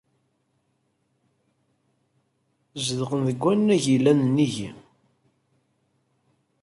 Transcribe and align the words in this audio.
Zedɣen 2.85 3.21
deg 3.29 3.37
wannag 3.43 3.81
yellan 3.91 4.19
nnig-i. 4.27 4.69